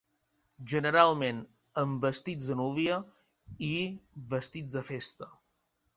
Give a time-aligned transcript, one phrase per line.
[0.71, 1.41] Generalment
[1.83, 2.97] en vestits de núvia
[3.71, 3.73] i
[4.33, 5.29] vestits de festa.